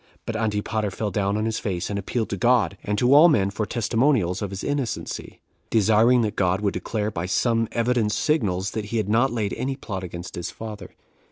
[0.25, 3.51] But Antipater fell down on his face, and appealed to God and to all men
[3.51, 8.85] for testimonials of his innocency, desiring that God would declare, by some evident signals, that
[8.85, 10.89] he had not laid any plot against his father.